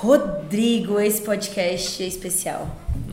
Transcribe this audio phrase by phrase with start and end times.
[0.00, 2.68] Rodrigo, esse podcast é especial.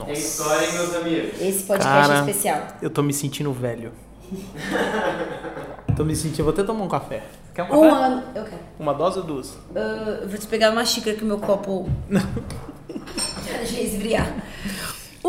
[0.05, 1.41] Tem história, hein, meus amigos?
[1.41, 2.67] Esse podcast Cara, é especial.
[2.79, 3.91] Eu tô me sentindo velho.
[5.97, 6.43] tô me sentindo.
[6.43, 7.23] Vou até tomar um café.
[7.55, 7.79] Quer um café?
[7.79, 8.23] Um ano.
[8.35, 8.61] Eu quero.
[8.77, 9.57] Uma dose ou duas?
[9.75, 11.89] Ah, eu vou te pegar uma xícara que o meu copo.
[12.07, 14.31] Deixa eu esfriar.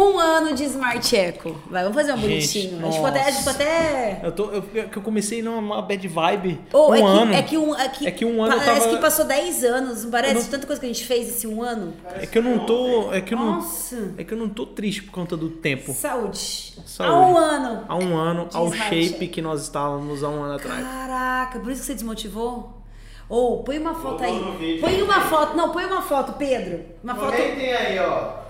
[0.06, 1.56] Um ano de Smart Eco.
[1.70, 2.78] Vai, vamos fazer um Gente, bonitinho.
[2.80, 3.20] A gente ficou até.
[3.22, 4.20] A gente ficou até...
[4.22, 6.60] Eu, tô, eu, que eu comecei numa bad vibe.
[6.72, 7.34] Ô, um é, que, ano.
[7.34, 10.04] é que um, é que É que um ano parece tava- que passou 10 anos,
[10.04, 10.34] não parece?
[10.34, 11.92] Não- Tanta coisa que a gente fez esse um ano.
[12.20, 13.12] É que eu não tô.
[13.12, 13.56] É que eu não.
[13.56, 14.14] Nossa.
[14.16, 15.92] É que eu não tô triste por conta do tempo.
[15.92, 16.74] Saúde.
[16.86, 17.12] Saúde.
[17.12, 17.84] Há um ano.
[17.88, 20.82] Há um ano, De ao Smart shape que nós estávamos há um ano atrás.
[20.82, 22.82] Caraca, por isso que você desmotivou?
[23.28, 24.78] Ou põe uma foto Vou aí.
[24.80, 25.56] Põe uma foto.
[25.56, 26.84] Não, põe uma foto, Pedro.
[27.02, 27.32] Uma foto.
[27.32, 28.45] Comentem aí, ó.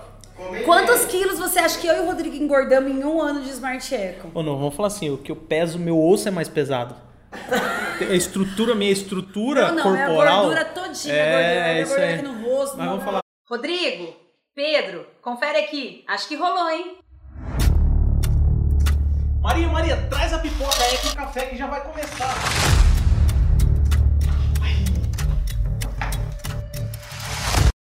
[0.65, 3.93] Quantos quilos você acha que eu e o Rodrigo engordamos em um ano de Smart
[3.95, 4.29] Eco?
[4.33, 6.95] Ou não, vamos falar assim, o que eu peso, meu osso é mais pesado.
[7.99, 10.41] A estrutura, minha estrutura não, não, é a corporal.
[10.43, 12.77] gordura todinha, é, gordura, é gordura aqui no rosto.
[12.77, 13.19] Mas no- vamos falar.
[13.49, 14.13] Rodrigo,
[14.53, 16.03] Pedro, confere aqui.
[16.07, 16.97] Acho que rolou, hein?
[19.41, 22.35] Maria, Maria, traz a pipoca aí com o café que já vai começar.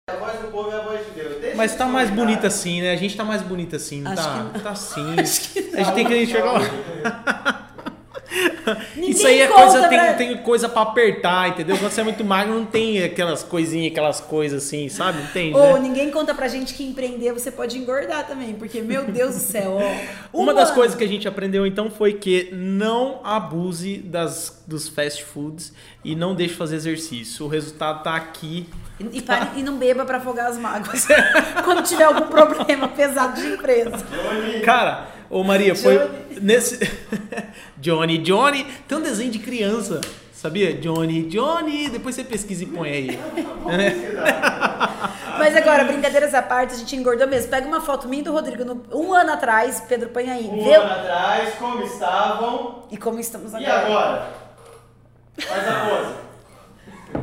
[0.09, 0.96] A voz do povo é a voz
[1.57, 2.93] Mas tá mais bonita assim, né?
[2.93, 4.51] A gente tá mais bonita assim, não Acho tá?
[4.53, 5.15] que Tá sim.
[5.75, 6.61] A gente tem que enxergar.
[6.61, 7.56] Ninguém
[8.97, 11.77] Isso aí é coisa, tem, pra- tem coisa pra apertar, entendeu?
[11.79, 15.21] Quando você é muito magro, não tem aquelas coisinhas, aquelas coisas assim, sabe?
[15.23, 15.57] Entende?
[15.57, 15.81] Ou né?
[15.81, 19.79] ninguém conta pra gente que empreender você pode engordar também, porque, meu Deus do céu,
[19.81, 20.39] ó.
[20.43, 24.89] Uma um das coisas que a gente aprendeu então foi que não abuse das, dos
[24.89, 25.73] fast foods
[26.05, 27.47] e não deixe fazer exercício.
[27.47, 28.67] O resultado tá aqui.
[29.13, 31.07] E, pare- e não beba pra afogar as mágoas.
[31.65, 33.99] Quando tiver algum problema pesado de empresa.
[34.65, 36.41] Cara, ô Maria, foi Johnny.
[36.41, 36.79] nesse.
[37.79, 38.65] Johnny, Johnny.
[38.89, 40.01] Tem um desenho de criança,
[40.33, 40.73] sabia?
[40.75, 41.89] Johnny, Johnny.
[41.89, 43.19] Depois você pesquisa e põe aí.
[45.39, 47.51] Mas agora, brincadeiras à parte, a gente engordou mesmo.
[47.51, 50.47] Pega uma foto minha e do Rodrigo no- um ano atrás, Pedro, põe aí.
[50.47, 52.83] Um Vê ano atrás, como estavam.
[52.91, 53.85] e como estamos E agora.
[53.85, 54.27] agora?
[55.39, 56.26] Faz a pose.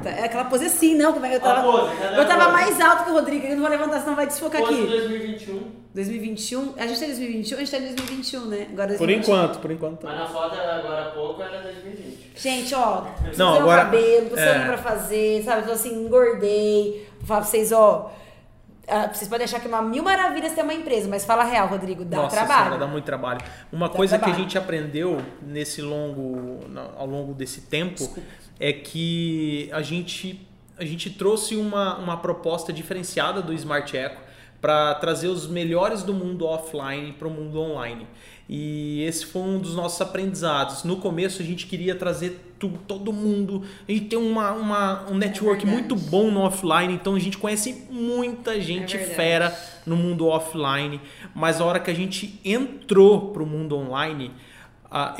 [0.06, 1.14] É aquela pose assim, não.
[1.14, 1.72] Como é que eu A tava?
[1.72, 2.52] pose, eu tava pose?
[2.54, 4.88] mais alto que o Rodrigo, eu não vou levantar, senão vai desfocar Pose aqui.
[4.88, 5.62] 2021.
[5.94, 6.74] 2021?
[6.78, 7.56] A gente tá em 2021?
[7.56, 8.68] A gente tá em 2021, né?
[8.72, 9.20] Agora Por 2021.
[9.36, 10.04] enquanto, por enquanto.
[10.06, 12.32] Mas na foto agora há pouco era 2020.
[12.36, 13.04] Gente, ó,
[13.38, 14.66] Não, agora- o cabelo, tô é.
[14.66, 15.68] pra fazer, sabe?
[15.68, 17.08] Tô assim, engordei.
[17.20, 18.12] Vou falar pra vocês, ó.
[18.88, 21.68] Ah, vocês podem achar que é uma mil maravilhas ter uma empresa, mas fala real,
[21.68, 22.64] Rodrigo, dá Nossa trabalho.
[22.66, 23.40] Senhora, dá muito trabalho.
[23.72, 24.42] Uma Dá coisa que trabalho.
[24.42, 26.60] a gente aprendeu nesse longo,
[26.98, 28.10] ao longo desse tempo
[28.60, 34.22] é que a gente, a gente trouxe uma, uma proposta diferenciada do Smart Eco
[34.64, 38.08] para trazer os melhores do mundo offline para o mundo online.
[38.48, 40.86] E esse foi um dos nossos aprendizados.
[40.86, 43.64] No começo a gente queria trazer tu- todo mundo.
[43.86, 45.82] A gente tem uma, uma- um network verdade.
[45.90, 49.54] muito bom no offline, então a gente conhece muita gente É fera
[49.86, 51.02] no mundo offline,
[51.36, 54.32] mas a hora que a gente entrou pro mundo online,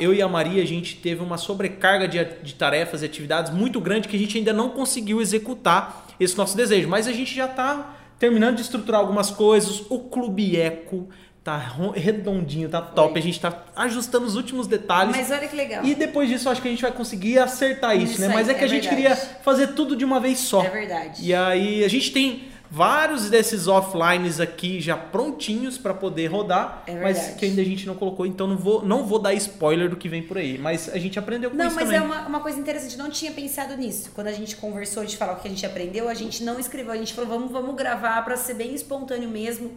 [0.00, 3.78] eu e a Maria, a gente teve uma sobrecarga de, de tarefas e atividades muito
[3.78, 7.44] grande que a gente ainda não conseguiu executar esse nosso desejo, mas a gente já
[7.44, 7.90] está
[8.24, 11.10] terminando de estruturar algumas coisas, o Clube Eco
[11.42, 11.58] tá
[11.94, 15.14] redondinho, tá top, a gente tá ajustando os últimos detalhes.
[15.14, 15.84] Mas olha que legal.
[15.84, 18.28] E depois disso, acho que a gente vai conseguir acertar isso, Isso né?
[18.28, 19.02] Mas é que é a gente verdade.
[19.02, 20.64] queria fazer tudo de uma vez só.
[20.64, 21.22] É verdade.
[21.22, 27.00] E aí a gente tem vários desses offlines aqui já prontinhos para poder rodar, É
[27.00, 29.94] mas que ainda a gente não colocou, então não vou, não vou dar spoiler do
[29.96, 30.58] que vem por aí.
[30.58, 32.00] Mas a gente aprendeu com Não, isso mas também.
[32.00, 34.10] é uma, uma coisa interessante, não tinha pensado nisso.
[34.12, 36.92] Quando a gente conversou de falar o que a gente aprendeu, a gente não escreveu,
[36.92, 39.70] a gente falou, vamos, vamos gravar pra ser bem espontâneo mesmo.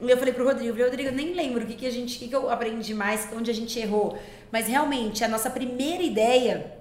[0.00, 2.18] E eu falei pro Rodrigo, Rodrigo, eu nem lembro o que, que a gente, o
[2.20, 4.16] que, que eu aprendi mais, onde a gente errou.
[4.52, 6.72] Mas realmente, a nossa primeira ideia,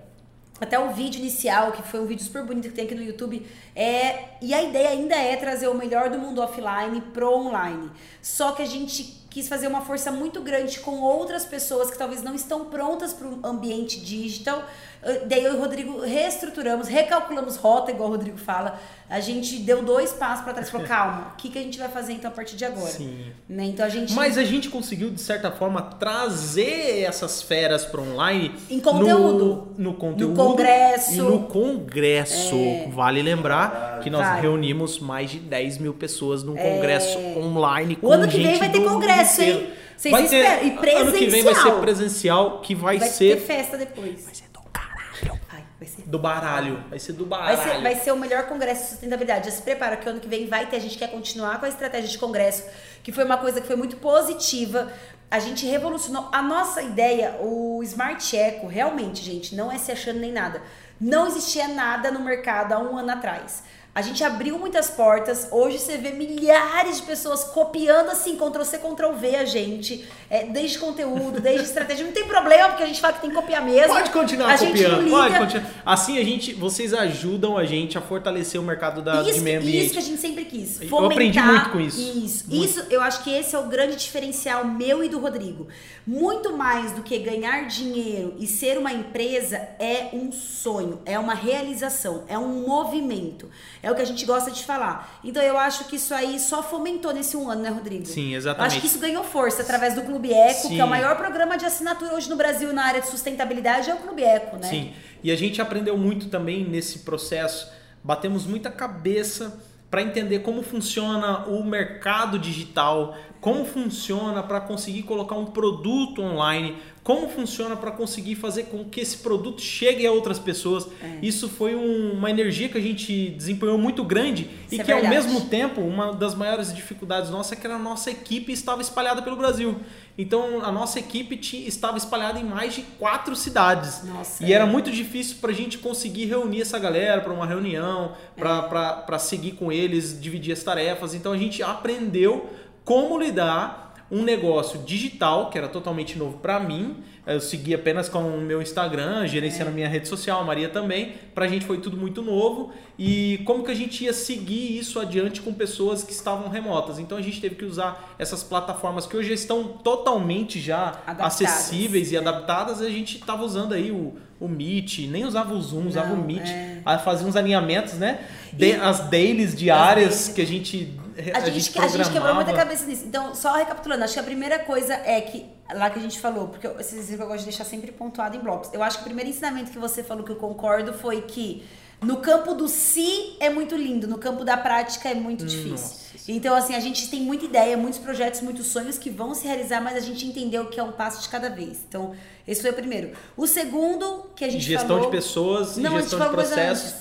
[0.60, 3.46] até o vídeo inicial, que foi um vídeo super bonito que tem aqui no YouTube,
[3.76, 4.38] é.
[4.42, 7.92] E a ideia ainda é trazer o melhor do mundo offline pro online.
[8.22, 12.24] Só que a gente quis fazer uma força muito grande com outras pessoas que talvez
[12.24, 14.64] não estão prontas para o ambiente digital.
[15.04, 18.80] Eh, Daí eu e o Rodrigo reestruturamos, recalculamos rota, igual o Rodrigo fala.
[19.10, 21.88] A gente deu dois passos para trás, falou, calma, o que, que a gente vai
[21.88, 22.92] fazer então a partir de agora?
[22.92, 23.32] Sim.
[23.48, 23.66] Né?
[23.66, 24.14] Então a gente.
[24.14, 29.74] Mas a gente conseguiu, de certa forma, trazer essas feras para online Em conteúdo.
[29.78, 30.36] No, no conteúdo.
[30.36, 31.14] congresso.
[31.14, 32.56] E no congresso.
[32.90, 34.42] Vale lembrar que nós Vale.
[34.42, 37.96] reunimos mais de 10 mil pessoas num congresso online.
[37.96, 39.72] Com O ano que vem vai ter do congresso, hein?
[39.96, 40.98] Vocês Vai ter- esperam.
[41.00, 41.82] E Ano que vem vai ser presencial.
[41.82, 44.24] presencial, que vai, vai ser ter festa depois.
[44.26, 45.40] Vai ser do caralho.
[45.50, 46.84] Ai, vai ser Do baralho.
[46.90, 47.72] Vai ser do Vai baralho.
[47.78, 49.46] ser, vai ser o melhor congresso de sustentabilidade.
[49.46, 50.76] Já se prepara que ano que vem vai ter.
[50.76, 52.64] A gente quer continuar com a estratégia de congresso,
[53.04, 54.92] que foi uma coisa que foi muito positiva.
[55.32, 56.30] A gente revolucionou.
[56.32, 60.62] A nossa ideia, o Smart Eco, realmente, gente, não é se achando nem nada.
[61.02, 63.64] Não existia nada no mercado há um ano atrás.
[63.98, 65.48] A gente abriu muitas portas.
[65.50, 70.08] Hoje você vê milhares de pessoas copiando assim, Ctrl C, Ctrl V a gente.
[70.30, 72.06] É, desde conteúdo, desde estratégia.
[72.06, 73.96] Não tem problema, porque a gente fala que tem que copiar mesmo.
[73.96, 75.72] Pode continuar a copiando, pode continuar.
[75.84, 79.62] Assim a gente, vocês ajudam a gente a fortalecer o mercado da, isso, de meio
[79.62, 79.90] isso ambiente.
[79.94, 80.80] que a gente sempre quis.
[80.80, 82.00] Eu Fomentar aprendi muito com isso.
[82.00, 82.46] Isso.
[82.48, 82.66] Muito.
[82.66, 85.70] Isso, eu acho que esse é o grande diferencial meu e do Rodrigo.
[86.06, 91.34] Muito mais do que ganhar dinheiro e ser uma empresa é um sonho, é uma
[91.34, 93.50] realização, é um movimento.
[93.82, 95.20] É o que a gente gosta de falar.
[95.24, 98.06] Então eu acho que isso aí só fomentou nesse um ano, né, Rodrigo?
[98.06, 98.72] Sim, Eu exatamente.
[98.74, 100.76] acho que isso ganhou força através do Clube Eco, Sim.
[100.76, 103.94] que é o maior programa de assinatura hoje no Brasil na área de sustentabilidade, é
[103.94, 104.68] o Clube Eco, né?
[104.68, 104.94] Sim.
[105.24, 107.70] E a gente aprendeu muito também nesse processo.
[108.04, 115.36] Batemos muita cabeça para entender como funciona o mercado digital, como funciona para conseguir colocar
[115.36, 116.78] um produto online,
[117.08, 120.86] como funciona para conseguir fazer com que esse produto chegue a outras pessoas.
[121.02, 121.20] É.
[121.22, 124.92] Isso foi um- uma energia que a gente desempenhou muito grande e Isso é que
[124.92, 125.26] ao verdade.
[125.26, 129.38] mesmo tempo uma das maiores dificuldades nossa é que a nossa equipe estava espalhada pelo
[129.38, 129.78] Brasil.
[130.18, 134.04] Então a nossa equipe ti- estava espalhada em mais de quatro cidades.
[134.04, 134.56] Nossa, e é.
[134.56, 139.54] era muito difícil para a gente conseguir reunir essa galera para uma reunião, para seguir
[139.54, 141.14] com eles, dividir as tarefas.
[141.14, 142.50] Então a gente aprendeu
[142.84, 146.96] como lidar um negócio digital, que era totalmente novo para mim.
[147.26, 151.12] Eu segui apenas com o meu Instagram, gerenciando a minha rede social, a Maria também.
[151.36, 152.72] Pra gente foi tudo muito novo.
[152.98, 157.00] E como que a gente ia seguir isso adiante com pessoas que estavam remotas?
[157.00, 161.26] Então a gente teve que usar essas plataformas que hoje estão totalmente já Adaptadas.
[161.42, 162.82] acessíveis e adaptadas.
[162.82, 166.26] A gente estava usando aí o, o Meet, nem usava o Zoom, usava Não, o
[166.26, 166.48] Meet.
[166.48, 166.98] é.
[167.04, 168.22] Fazia uns alinhamentos, né?
[168.54, 170.28] De- as dailies diárias dailies.
[170.30, 170.94] que a gente
[171.34, 173.04] A gente, a gente quebrou muita cabeça nisso.
[173.06, 176.48] Então, só recapitulando, acho que a primeira coisa é que, lá que a gente falou,
[176.50, 178.70] porque eu- que eu gosto de deixar sempre pontuado em blocos.
[178.74, 181.66] Eu acho que o primeiro ensinamento que você falou que eu concordo foi que
[182.00, 185.72] no campo do si é muito lindo, no campo da prática é muito difícil.
[185.72, 186.08] Nossa.
[186.30, 189.82] Então, assim, a gente tem muita ideia, muitos projetos, muitos sonhos que vão se realizar,
[189.82, 191.80] mas a gente entendeu que é um passo de cada vez.
[191.88, 192.14] Então,
[192.48, 193.14] esse foi o primeiro.
[193.36, 195.06] O segundo que a gente Gestão falou...
[195.06, 196.94] de pessoas e a gente gestão de processos.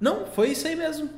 [0.00, 1.10] Não, foi isso aí mesmo.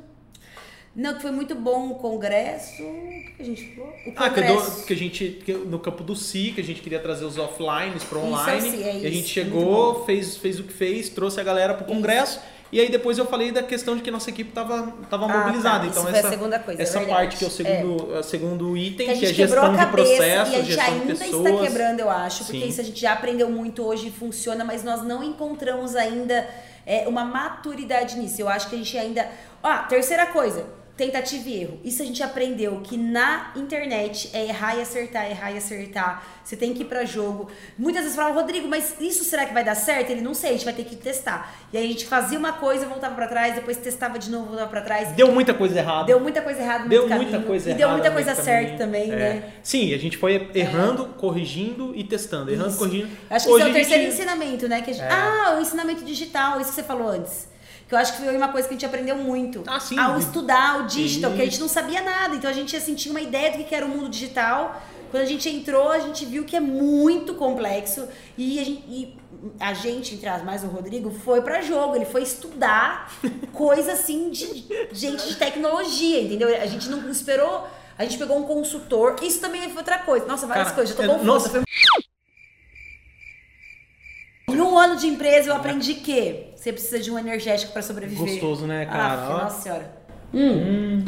[0.95, 2.81] Não, que foi muito bom o congresso.
[2.81, 3.89] O que a gente falou?
[4.07, 4.85] O Ah, que, eu dou- congresso.
[4.85, 8.03] que a gente, que no campo do Si, que a gente queria trazer os offlines
[8.03, 8.61] para Isso, online.
[8.71, 11.73] sim, é e a gente isso, chegou, fez, fez o que fez, trouxe a galera
[11.73, 12.39] pro congresso.
[12.71, 15.79] E aí depois eu falei da questão de que nossa equipe tava, tava Ah, mobilizada.
[15.81, 15.85] tá.
[15.87, 17.17] então Isso foi a essa, segunda coisa, é essa verdade.
[17.19, 19.65] parte que é o segundo, é segundo item, que a que, é gente quebrou gestão
[19.65, 21.45] a de cabeça processos, e a gente gestão ainda de pessoas.
[21.51, 22.67] está quebrando, eu acho, porque Sim.
[22.69, 26.47] isso a gente já aprendeu muito hoje e funciona, mas nós não encontramos ainda
[26.85, 28.41] é, uma maturidade nisso.
[28.41, 29.29] Eu acho que a gente ainda.
[29.61, 30.65] Ah, terceira coisa.
[30.97, 31.79] Tentativa e erro.
[31.83, 36.23] Isso a gente aprendeu que na internet é errar e acertar, errar e acertar.
[36.41, 37.49] Você tem que ir pra jogo.
[37.77, 40.11] Muitas vezes falavam, Rodrigo, mas isso será que vai dar certo?
[40.11, 41.53] Ele não sei, a gente vai ter que testar.
[41.73, 44.69] E aí a gente fazia uma coisa, voltava pra trás, depois testava de novo, voltava
[44.69, 45.09] pra trás.
[45.09, 46.05] Deu muita coisa errada.
[46.05, 47.47] Deu muita coisa errada Deu do muita caminho.
[47.47, 47.77] coisa E errada.
[47.85, 48.77] deu muita coisa certa caminho.
[48.77, 49.15] também, É.
[49.17, 49.53] né?
[49.61, 52.51] Sim, a gente foi errando, corrigindo e testando.
[52.51, 52.77] Errando, Isso.
[52.77, 53.09] corrigindo.
[53.29, 54.81] Acho que Hoje esse é o terceiro gente- ensinamento, né?
[54.81, 55.11] Que a gente- É.
[55.11, 57.53] Ah, o ensinamento digital, isso que você falou antes.
[57.87, 59.63] Que eu acho que foi uma coisa que a gente aprendeu muito.
[59.67, 59.97] Ah, sim.
[59.99, 62.35] Ao estudar o digital, que a gente não sabia nada.
[62.35, 64.81] Então a gente assim, tinha uma ideia do que era o mundo digital.
[65.11, 68.07] Quando a gente entrou, a gente viu que é muito complexo.
[68.37, 69.15] E a gente, e
[69.59, 71.95] a gente entre as mais o Rodrigo, foi pra jogo.
[71.95, 73.13] Ele foi estudar
[73.53, 76.49] coisa assim de gente de tecnologia, entendeu?
[76.59, 77.67] A gente não esperou.
[77.97, 79.15] A gente pegou um consultor.
[79.21, 80.25] Isso também foi outra coisa.
[80.25, 80.97] Nossa, várias Cara, coisas.
[80.97, 81.25] Eu tô é- confusa.
[81.31, 81.49] nossa.
[81.49, 81.63] Foi
[84.55, 88.27] em um ano de empresa eu aprendi que você precisa de um energético pra sobreviver.
[88.27, 89.03] Gostoso, né, cara?
[89.03, 89.43] Ah, Ó.
[89.43, 89.93] nossa senhora.
[90.33, 91.03] Hum.